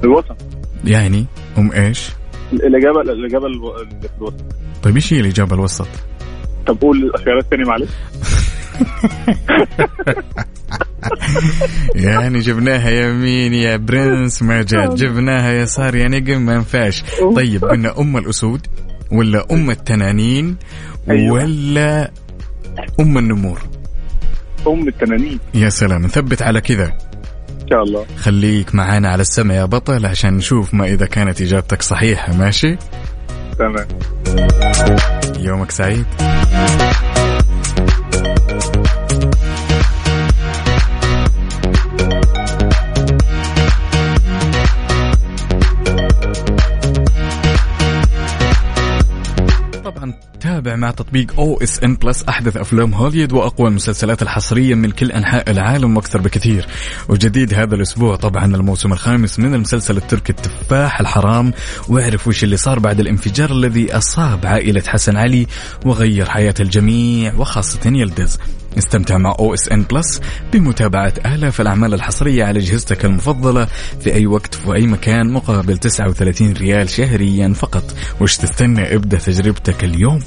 [0.04, 0.36] الوسط.
[0.84, 1.26] يعني؟
[1.58, 2.10] أم إيش؟
[2.52, 4.34] الاجابه الإجابة الو- اللي في الوسط.
[4.82, 5.88] طيب إيش هي الإجابة الوسط؟
[6.66, 7.90] طب قول الخيارات تاني معلش.
[11.94, 17.02] يعني جبناها يمين يا برنس ما جات جبناها يسار يا نجم ما ينفعش.
[17.36, 18.66] طيب قلنا أم الأسود
[19.12, 20.56] ولا أم التنانين
[21.10, 21.32] أيوة.
[21.32, 22.10] ولا
[23.00, 23.62] أم النمور؟
[24.66, 25.38] أم التنانين.
[25.54, 26.84] يا سلام نثبت على كذا.
[27.62, 28.06] إن شاء الله.
[28.16, 32.76] خليك معانا على السمع يا بطل عشان نشوف ما إذا كانت إجابتك صحيحة ماشي؟
[33.58, 33.86] تمام.
[35.38, 36.04] يومك سعيد.
[50.68, 55.96] تابع مع تطبيق OSN Plus أحدث أفلام هوليوود وأقوى المسلسلات الحصرية من كل أنحاء العالم
[55.96, 56.66] وأكثر بكثير.
[57.08, 61.52] وجديد هذا الأسبوع طبعا الموسم الخامس من المسلسل التركي التفاح الحرام.
[61.88, 65.46] واعرف وش اللي صار بعد الانفجار الذي أصاب عائلة حسن علي
[65.86, 68.38] وغير حياة الجميع وخاصة يلدز.
[68.78, 70.20] استمتع مع OSN Plus
[70.52, 73.66] بمتابعة آلاف الأعمال الحصرية على أجهزتك المفضلة
[74.00, 77.94] في أي وقت في أي مكان مقابل 39 ريال شهريا فقط.
[78.20, 80.20] وش تستنى ابدأ تجربتك اليوم؟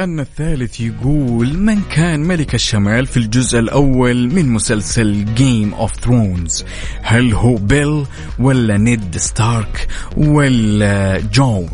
[0.00, 6.64] وسؤالنا الثالث يقول من كان ملك الشمال في الجزء الأول من مسلسل Game of Thrones
[7.02, 8.06] هل هو بيل
[8.38, 11.68] ولا نيد ستارك ولا جون؟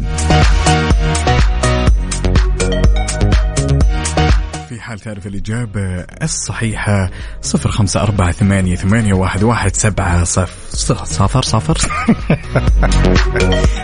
[4.87, 7.11] حال تعرف الإجابة الصحيحة
[7.43, 10.72] صفر خمسة أربعة ثمانية, ثمانية واحد, واحد سبعة صف
[11.05, 11.78] صفر صفر.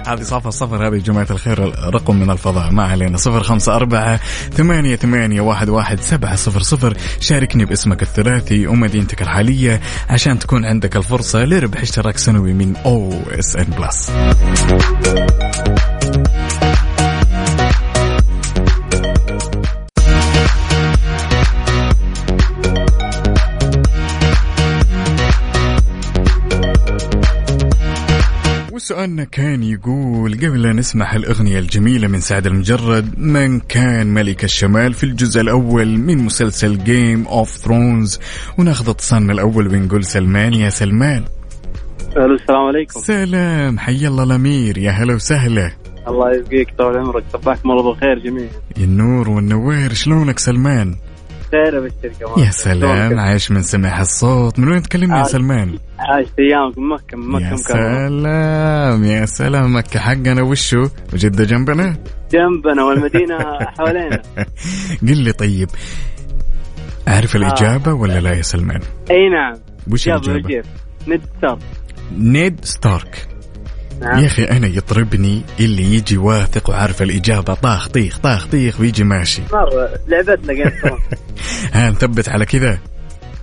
[0.09, 1.59] هذه صفر صفر هذه جماعة الخير
[1.95, 3.17] رقم من الفضاء ما علينا.
[3.17, 4.21] صفر خمسة أربعة
[4.53, 6.97] ثمانية, ثمانية واحد, واحد سبعة صفر صفر.
[7.21, 14.11] شاركني باسمك الثلاثي ومدينتك الحالية عشان تكون عندك الفرصة لربح اشتراك سنوي من OSN Plus.
[28.83, 34.95] وسؤالنا كان يقول قبل لا نسمع الأغنية الجميلة من سعد لمجرد من كان ملك الشمال
[34.95, 38.21] في الجزء الأول من مسلسل Game of Thrones
[38.59, 41.25] وناخذ اتصالنا الأول ونقول سلمان يا سلمان.
[42.17, 43.01] السلام عليكم.
[43.01, 45.73] سلام حي الله الأمير يا هلا وسهلا.
[46.09, 48.51] الله يسقيك طول عمرك صباحكم الله بالخير جميعا.
[48.79, 50.95] النور والنوير شلونك سلمان؟
[51.53, 52.47] خير ابشر كمان.
[52.47, 54.59] يا سلام عايش من سمع الصوت.
[54.59, 55.29] من وين تكلمني يا عايش.
[55.29, 61.45] سلمان؟ عاشت أيامك من مكة من مكة يا سلام يا سلام مكة حقنا وشو؟ وجدة
[61.45, 61.97] جنبنا؟
[62.33, 63.39] جنبنا والمدينة
[63.79, 64.23] حوالينا.
[65.03, 65.69] قل لي طيب
[67.09, 68.81] أعرف الإجابة ولا لا يا سلمان؟
[69.11, 69.55] أي نعم.
[69.93, 70.65] وش جاب الإجابة؟ وجيب
[71.09, 71.59] Ned Star
[72.19, 73.29] Ned Stark.
[74.03, 74.19] نعم.
[74.19, 77.55] يا أخي أنا يطربني اللي يجي واثق وعارف الإجابة.
[77.55, 79.43] طاخ طيخ طاخ طيخ ويجي ماشي.
[79.53, 80.73] مرة لعبتنا game
[81.73, 82.79] ها نثبت على كذا؟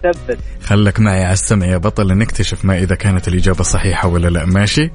[0.03, 0.37] ثبت.
[0.63, 4.45] خلك معي على السمع يا بطل نكتشف ما إذا كانت الإجابة صحيحة ولا لا.
[4.45, 4.91] ماشي؟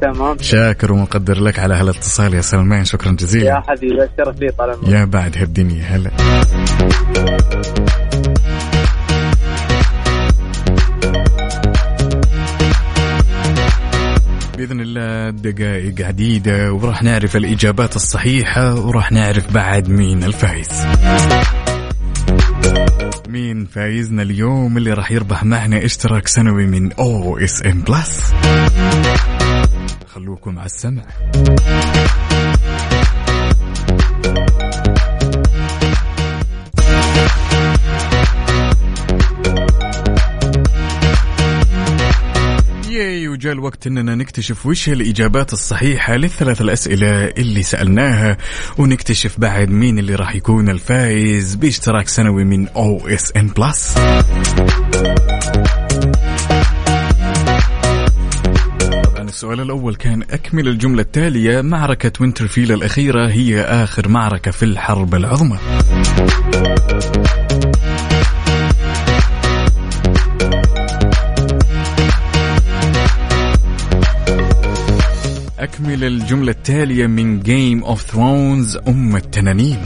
[0.00, 0.36] تمام.
[0.40, 2.84] شاكر ومقدر لك على هالاتصال يا سلمان.
[2.84, 6.10] شكرا يا جزيلا حبيبي الشرف لي طال يا بعد هالدنيا هلا.
[14.62, 20.68] بإذن الله دقائق عديدة وراح نعرف الإجابات الصحيحة وراح نعرف بعد مين الفايز.
[23.28, 28.32] مين فايزنا اليوم اللي راح يربح معنا اشتراك سنوي من OSN Plus
[30.14, 31.02] خلوكم على السمع.
[43.42, 48.36] وجاء الوقت إننا نكتشف وش هي الإجابات الصحيحة للثلاث الأسئلة اللي سألناها
[48.78, 53.94] ونكتشف بعد مين اللي راح يكون الفائز باشتراك سنوي من OSN Plus
[59.18, 65.58] السؤال الأول كان أكمل الجملة التالية معركة Winterfell الأخيرة هي آخر معركة في الحرب العظمى.
[75.62, 79.78] أكمل الجملة التالية من Game of Thrones أم التنانين.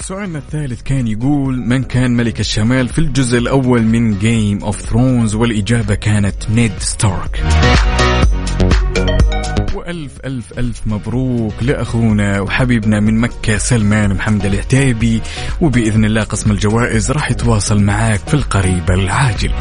[0.00, 5.34] سؤالنا الثالث كان يقول من كان ملك الشمال في الجزء الأول من Game of Thrones
[5.34, 7.44] والإجابة كانت نيد ستارك.
[9.74, 15.20] وألف ألف ألف مبروك لأخونا وحبيبنا من مكة سلمان محمد العتيبي.
[15.60, 19.52] وبإذن الله قسم الجوائز راح يتواصل معاك في القريب العاجل.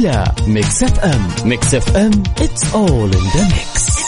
[0.00, 4.00] على Mix FM Mix FM it's all in the mix.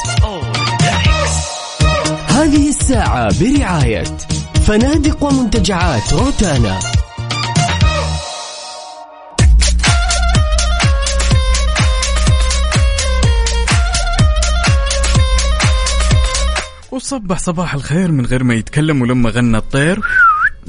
[2.29, 4.05] هذه الساعة برعاية
[4.67, 6.79] فنادق ومنتجعات روتانا.
[16.91, 20.01] وصبح صباح الخير من غير ما يتكلم ولما غنى الطير.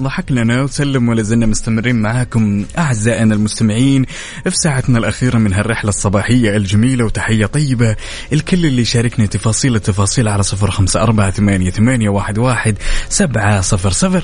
[0.01, 4.05] ضحك لنا وسلم ولا زلنا مستمرين معاكم أعزائنا المستمعين
[4.43, 7.95] في ساعتنا الأخيرة من هالرحلة الصباحية الجميلة وتحية طيبة.
[8.33, 12.77] الكل اللي شاركني تفاصيل التفاصيل على صفر خمسة أربعة ثمانية, ثمانية واحد, واحد
[13.09, 14.23] سبعة صفر صفر.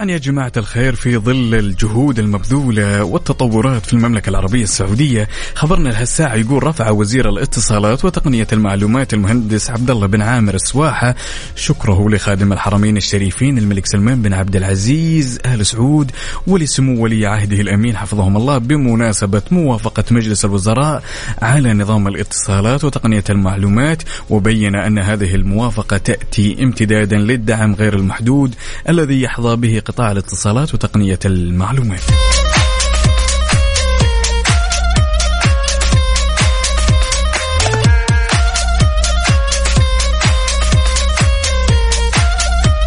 [0.00, 6.34] طبعا يا جماعة الخير في ظل الجهود المبذولة والتطورات في المملكة العربية السعودية خبرنا لهالساعة
[6.34, 11.14] يقول رفع وزير الاتصالات وتقنية المعلومات المهندس عبد الله بن عامر السواحة.
[11.56, 16.10] شكره لخادم الحرمين الشريفين الملك سلمان بن عبد العزيز آل سعود
[16.46, 21.02] ولسمو ولي عهده الأمين حفظهم الله بمناسبة موافقة مجلس الوزراء
[21.42, 28.54] على نظام الاتصالات وتقنية المعلومات وبين أن هذه الموافقة تأتي امتدادا للدعم غير المحدود
[28.88, 32.00] الذي يحظى به قطاع الاتصالات وتقنية المعلومات.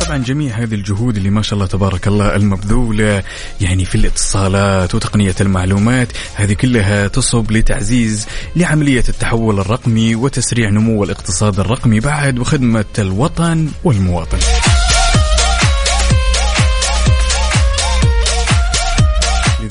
[0.06, 3.24] طبعا جميع هذه الجهود اللي ما شاء الله تبارك الله المبذولة
[3.62, 11.60] يعني في الاتصالات وتقنية المعلومات هذه كلها تصب لتعزيز لعملية التحول الرقمي وتسريع نمو الاقتصاد
[11.60, 14.40] الرقمي بعد وخدمة الوطن والمواطن.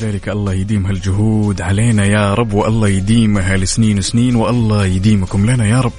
[0.03, 5.80] لذلك الله يديم هالجهود علينا يا رب والله يديمها لسنين وسنين والله يديمكم لنا يا
[5.80, 5.92] رب.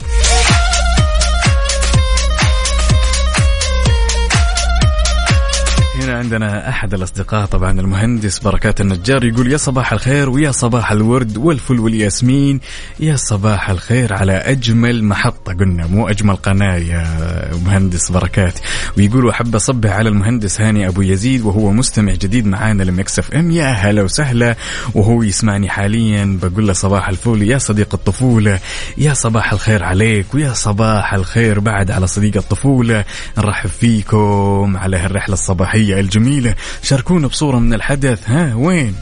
[6.13, 11.79] عندنا أحد الأصدقاء طبعا المهندس بركات النجار يقول يا صباح الخير ويا صباح الورد والفل
[11.79, 12.59] والياسمين.
[12.99, 15.53] يا صباح الخير على أجمل محطة.
[15.53, 17.05] قلنا مو أجمل قناة يا
[17.65, 18.59] مهندس بركات.
[18.97, 23.51] ويقول احب أصبح على المهندس هاني أبو يزيد وهو مستمع جديد معانا ل Mix FM.
[23.51, 24.55] يا هلا وسهلا
[24.93, 26.39] وهو يسمعني حاليا.
[26.41, 28.59] بقول له صباح الفل يا صديق الطفولة.
[28.97, 33.05] يا صباح الخير عليك ويا صباح الخير بعد على صديق الطفولة.
[33.37, 36.55] نرحب فيكم على هالرحلة الصباحية الجميلة.
[36.83, 38.29] شاركونا بصورة من الحدث.
[38.29, 38.95] ها وين؟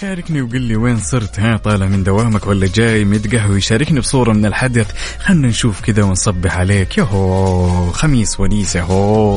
[0.00, 1.40] شاركني وقل لي وين صرت.
[1.40, 3.60] ها طالع من دوامك ولا جاي متقهوي.
[3.60, 4.90] شاركني بصورة من الحدث.
[5.18, 6.98] خلنا نشوف كذا ونصبح عليك.
[6.98, 9.36] يهو خميس ونيسة هو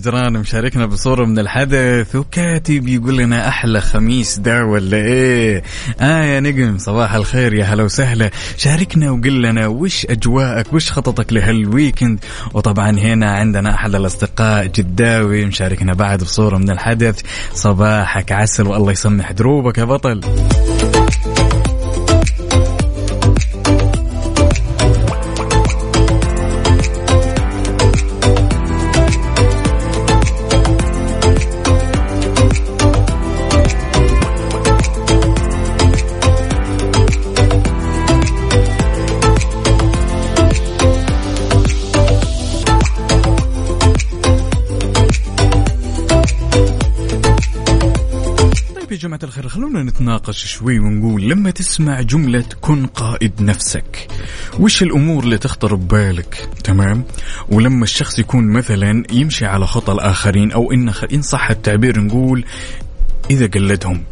[0.00, 5.62] نجران مشاركنا بصورة من الحدث وكاتب يقول لنا أحلى خميس ده ولا إيه؟
[6.00, 8.30] آه يا نجم صباح الخير يا هلا وسهلا.
[8.56, 12.18] شاركنا وقل لنا وش أجواءك وش خططك لهالويكند
[12.54, 17.20] وطبعا هنا عندنا أحد الأصدقاء جداوي مشاركنا بعد بصورة من الحدث.
[17.54, 20.20] صباحك عسل والله يسمح دروبك يا بطل.
[49.00, 54.08] جماعة الخير خلونا نتناقش شوي ونقول لما تسمع جملة كن قائد نفسك
[54.58, 57.04] وش الأمور اللي تخطر ببالك؟ تمام؟
[57.48, 62.44] ولما الشخص يكون مثلا يمشي على خطى الآخرين أو إن إن صح التعبير نقول
[63.30, 64.02] إذا قلدهم.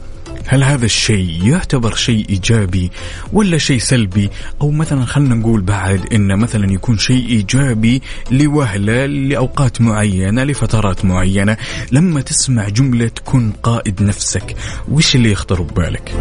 [0.51, 2.91] هل هذا الشيء يعتبر شيء إيجابي
[3.33, 4.31] ولا شيء سلبي؟
[4.61, 11.57] أو مثلا خلينا نقول بعد إن مثلا يكون شيء إيجابي لوهلة لأوقات معينة لفترات معينة.
[11.93, 14.57] لما تسمع جملة كن قائد نفسك
[14.89, 16.15] وش اللي يخطر ببالك؟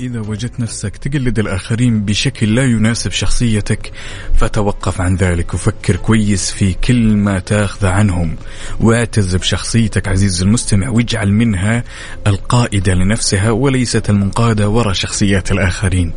[0.00, 3.92] إذا وجدت نفسك تقلد الآخرين بشكل لا يناسب شخصيتك
[4.36, 8.36] فتوقف عن ذلك وفكر كويس في كل ما تاخذ عنهم.
[8.80, 11.84] واعتز بشخصيتك عزيز المستمع واجعل منها
[12.26, 16.12] القائدة لنفسها وليست المنقادة وراء شخصيات الآخرين.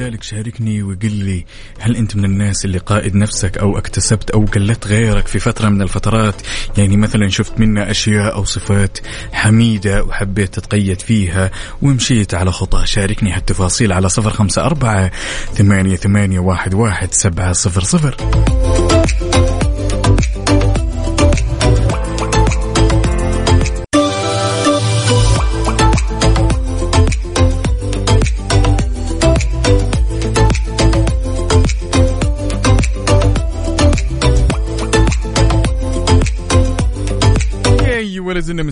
[0.00, 1.44] لذلك شاركني وقل لي
[1.80, 5.82] هل أنت من الناس اللي قائد نفسك أو اكتسبت أو قلدت غيرك في فترة من
[5.82, 6.34] الفترات؟
[6.78, 8.98] يعني مثلا شفت منا أشياء أو صفات
[9.32, 11.50] حميدة وحبيت تتقيد فيها
[11.82, 15.10] ومشيت على خطاه شاركني هالتفاصيل على صفر خمسة أربعة
[15.54, 18.16] ثمانية ثمانية واحد واحد سبعة صفر صفر.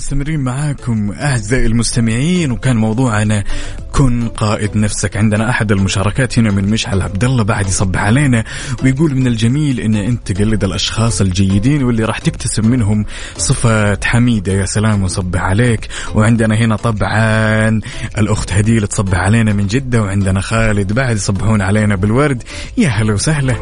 [0.08, 3.44] مستمرين معاكم أعزائي المستمعين وكان موضوعنا
[3.92, 5.16] كن قائد نفسك.
[5.16, 8.44] عندنا أحد المشاركات هنا من مشعل عبد الله بعد يصبح علينا
[8.84, 13.04] ويقول من الجميل أن أنت تقلد الأشخاص الجيدين واللي راح تكتسب منهم
[13.36, 14.52] صفات حميدة.
[14.52, 15.88] يا سلام وصبح عليك.
[16.14, 17.80] وعندنا هنا طبعا
[18.18, 22.42] الأخت هديل تصبح علينا من جدة وعندنا خالد بعد يصبحون علينا بالورد.
[22.76, 23.56] يا هلا وسهلا.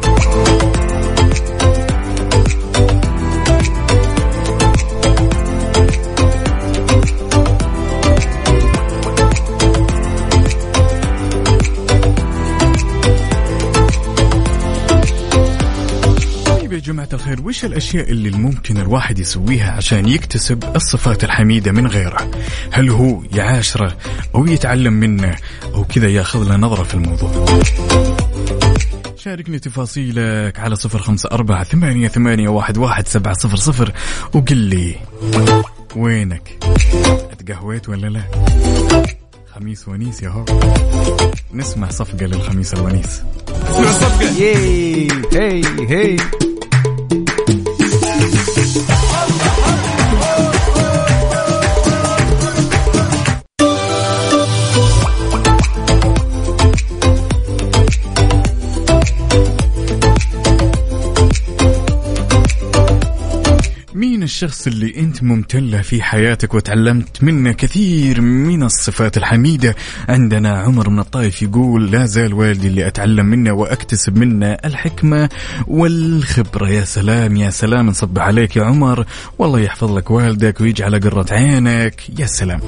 [16.87, 22.31] جماعة الخير وش الأشياء اللي ممكن الواحد يسويها عشان يكتسب الصفات الحميدة من غيره؟
[22.71, 23.97] هل هو يعاشره
[24.35, 25.35] أو يتعلم منه
[25.73, 27.45] أو كذا ياخذ له نظرة في الموضوع؟
[29.17, 33.91] شاركني تفاصيلك على صفر خمسة أربعة ثمانية, ثمانية واحد, واحد سبعة صفر صفر
[34.33, 34.95] وقل لي
[35.95, 36.57] وينك؟
[37.31, 38.21] أتقهويت ولا لا؟
[39.55, 40.45] خميس ونيس يا هو.
[41.53, 43.21] نسمع صفقة للخميس الونيس.
[44.39, 46.17] ياي هي هي
[64.37, 69.75] الشخص اللي أنت ممتن له في حياتك وتعلمت منه كثير من الصفات الحميدة.
[70.09, 75.29] عندنا عمر من الطائف يقول لا زال والدي اللي أتعلم منه وأكتسب منه الحكمة
[75.67, 76.69] والخبرة.
[76.69, 79.05] يا سلام يا سلام نصبح عليك يا عمر.
[79.37, 82.19] والله يحفظ لك والدك ويجعل قرة عينك.
[82.19, 82.59] يا سلام.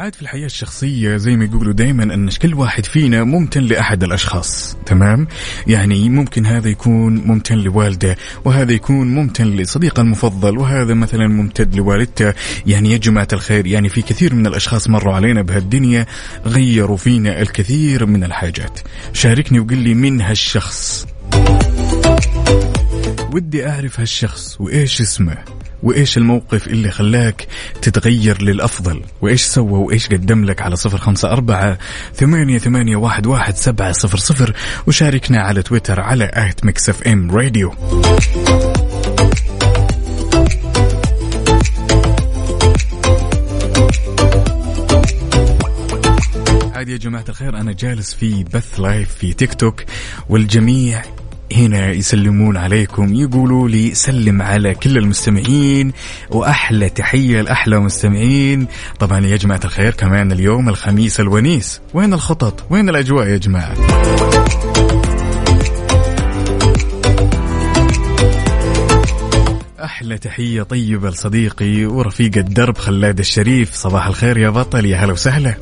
[0.00, 4.76] عاد في الحياة الشخصية زي ما يقولوا دائما أن كل واحد فينا ممتن لأحد الأشخاص
[4.86, 5.26] تمام؟
[5.66, 12.34] يعني ممكن هذا يكون ممتن لوالده وهذا يكون ممتن لصديقه المفضل وهذا مثلا ممتد لوالدته.
[12.66, 16.06] يعني يا جماعة الخير يعني في كثير من الأشخاص مروا علينا بهالدنيا
[16.46, 18.80] غيروا فينا الكثير من الحاجات.
[19.12, 21.06] شاركني وقل لي من هالشخص.
[23.34, 25.38] ودي أعرف هالشخص وإيش اسمه
[25.82, 27.46] وإيش الموقف اللي خلاك
[27.82, 31.78] تتغير للأفضل وإيش سوى وإيش قدم لك على صفر خمسة أربعة
[32.14, 34.54] ثمانية, ثمانية واحد, واحد سبعة صفر صفر
[34.86, 37.74] وشاركنا على تويتر على at Mix FM Radio.
[46.74, 49.84] عادي يا جماعة الخير أنا جالس في بث live في تيك توك
[50.28, 51.02] والجميع
[51.56, 53.14] هنا يسلمون عليكم.
[53.14, 55.92] يقولوا لي سلم على كل المستمعين
[56.30, 58.66] وأحلى تحية لأحلى مستمعين.
[58.98, 61.80] طبعا يا جماعة الخير كمان اليوم الخميس الونيس.
[61.94, 63.74] وين الخطط؟ وين الأجواء يا جماعة؟
[69.84, 73.74] أحلى تحية طيبه لصديقي ورفيق الدرب خلاد الشريف.
[73.74, 75.54] صباح الخير يا بطل يا هلا وسهلا.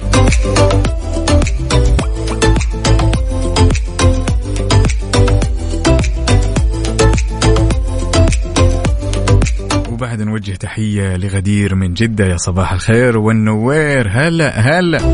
[10.19, 12.27] وبعد نوجه تحية لغدير من جدة.
[12.27, 13.19] يا صباح الخير.
[13.19, 15.13] والنوير هلا هلا.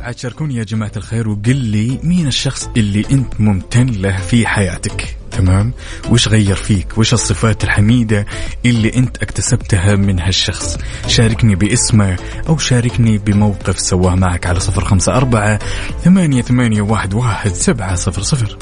[0.00, 5.16] عاد شاركوني يا جماعة الخير وقل لي مين الشخص اللي أنت ممتن له في حياتك؟
[5.30, 5.72] تمام؟
[6.10, 8.26] وش غير فيك؟ وش الصفات الحميدة
[8.66, 12.16] اللي أنت اكتسبتها من هالشخص؟ شاركني باسمه
[12.48, 15.58] أو شاركني بموقف سواه معك على صفر خمسة أربعة
[16.04, 18.58] ثمانية, ثمانية واحد, واحد سبعة صفر صفر.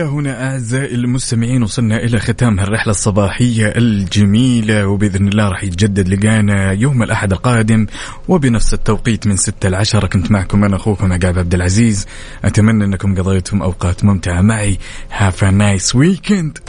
[0.00, 6.72] إلى هنا أعزائي المستمعين وصلنا إلى ختام هالرحلة الصباحية الجميلة وبإذن الله راح يتجدد لقانا
[6.72, 7.86] يوم الأحد القادم
[8.28, 12.06] وبنفس التوقيت من 6 ل 10 كنت معكم أنا أخوكم عقاب عبد العزيز.
[12.44, 14.78] أتمنى أنكم قضيتم أوقات ممتعة معي.
[15.10, 16.60] A nice weekend.